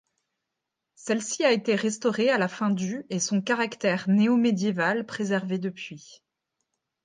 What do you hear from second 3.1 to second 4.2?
et son caractère